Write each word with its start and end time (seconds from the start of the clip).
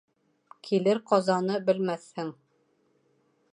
Килер 0.67 0.99
ҡазаны 1.11 1.59
белмәҫһең. 1.69 2.35